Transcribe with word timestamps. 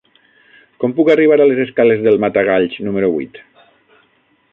Com 0.83 0.95
puc 0.99 1.11
arribar 1.15 1.37
a 1.43 1.45
les 1.51 1.61
escales 1.65 2.01
del 2.05 2.17
Matagalls 2.23 2.79
número 2.87 3.11
vuit? 3.19 3.39